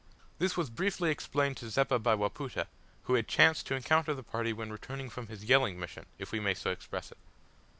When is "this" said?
0.39-0.57